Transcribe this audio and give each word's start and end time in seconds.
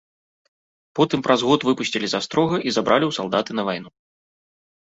Потым 0.99 1.19
праз 1.27 1.39
год 1.49 1.67
выпусцілі 1.69 2.07
з 2.15 2.23
астрога 2.23 2.55
і 2.71 2.75
забралі 2.79 3.05
ў 3.11 3.21
салдаты 3.21 3.51
на 3.61 3.69
вайну. 3.71 3.89